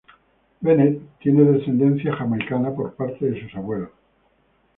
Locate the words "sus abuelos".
3.39-3.91